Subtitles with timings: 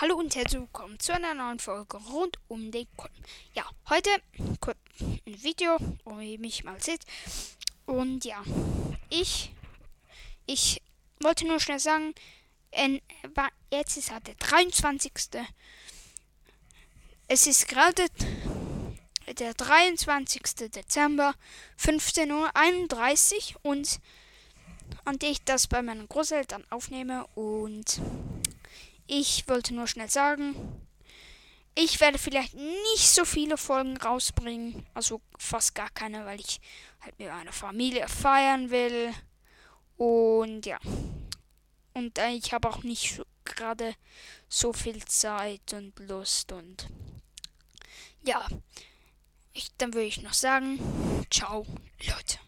[0.00, 3.22] Hallo und herzlich willkommen zu einer neuen Folge rund um den Kolben.
[3.52, 4.08] Ja, heute
[4.58, 5.76] kurz ein Video,
[6.06, 7.02] wo ihr mich mal seht.
[7.84, 8.42] Und ja,
[9.10, 9.52] ich,
[10.46, 10.80] ich
[11.20, 12.14] wollte nur schnell sagen,
[12.70, 13.02] en,
[13.34, 15.12] war, jetzt ist halt der 23.
[17.28, 18.06] Es ist gerade
[19.38, 20.70] der 23.
[20.70, 21.34] Dezember,
[21.78, 22.30] 15.31
[23.52, 24.00] Uhr und
[25.04, 28.00] an die ich das bei meinen Großeltern aufnehme und
[29.10, 30.54] ich wollte nur schnell sagen,
[31.74, 36.60] ich werde vielleicht nicht so viele Folgen rausbringen, also fast gar keine, weil ich
[37.00, 39.12] halt mit meiner Familie feiern will.
[39.96, 40.78] Und ja.
[41.92, 43.94] Und äh, ich habe auch nicht so, gerade
[44.48, 46.86] so viel Zeit und Lust und
[48.24, 48.46] ja.
[49.52, 50.78] Ich, dann würde ich noch sagen,
[51.30, 51.66] ciao
[52.06, 52.38] Leute.